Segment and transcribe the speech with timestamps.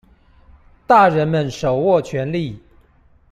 [0.87, 2.59] 大人們手握權利